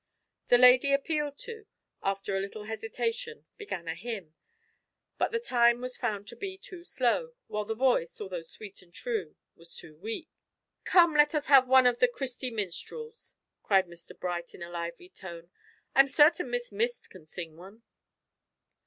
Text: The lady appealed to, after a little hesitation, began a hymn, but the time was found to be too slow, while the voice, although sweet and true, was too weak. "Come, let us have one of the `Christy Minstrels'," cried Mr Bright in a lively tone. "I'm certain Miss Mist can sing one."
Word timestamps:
The 0.47 0.57
lady 0.57 0.93
appealed 0.93 1.37
to, 1.45 1.67
after 2.01 2.35
a 2.35 2.39
little 2.39 2.63
hesitation, 2.63 3.45
began 3.57 3.87
a 3.87 3.93
hymn, 3.93 4.33
but 5.19 5.31
the 5.31 5.39
time 5.39 5.79
was 5.79 5.95
found 5.95 6.27
to 6.29 6.35
be 6.35 6.57
too 6.57 6.83
slow, 6.83 7.35
while 7.45 7.65
the 7.65 7.75
voice, 7.75 8.19
although 8.19 8.41
sweet 8.41 8.81
and 8.81 8.91
true, 8.91 9.35
was 9.55 9.75
too 9.75 9.95
weak. 9.97 10.29
"Come, 10.85 11.13
let 11.13 11.35
us 11.35 11.45
have 11.45 11.67
one 11.67 11.85
of 11.85 11.99
the 11.99 12.07
`Christy 12.07 12.51
Minstrels'," 12.51 13.35
cried 13.61 13.85
Mr 13.85 14.19
Bright 14.19 14.55
in 14.55 14.63
a 14.63 14.71
lively 14.71 15.07
tone. 15.09 15.51
"I'm 15.93 16.07
certain 16.07 16.49
Miss 16.49 16.71
Mist 16.71 17.11
can 17.11 17.27
sing 17.27 17.55
one." 17.55 17.83